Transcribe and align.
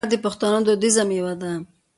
انار 0.03 0.11
د 0.13 0.15
پښتنو 0.25 0.57
دودیزه 0.67 1.03
مېوه 1.09 1.33
ده. 1.41 1.51